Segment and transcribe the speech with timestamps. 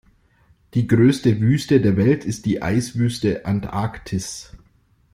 [0.73, 4.51] Die größte Wüste der Welt ist die Eiswüste Antarktis.